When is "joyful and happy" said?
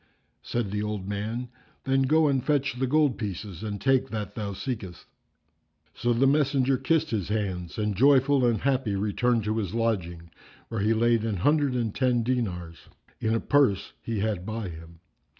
7.95-8.95